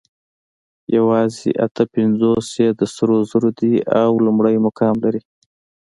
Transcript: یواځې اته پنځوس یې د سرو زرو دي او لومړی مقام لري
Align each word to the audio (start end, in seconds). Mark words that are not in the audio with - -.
یواځې 0.95 1.49
اته 1.65 1.83
پنځوس 1.93 2.47
یې 2.61 2.69
د 2.79 2.81
سرو 2.95 3.17
زرو 3.29 3.49
دي 3.59 3.73
او 4.01 4.11
لومړی 4.25 4.55
مقام 4.65 4.95
لري 5.03 5.21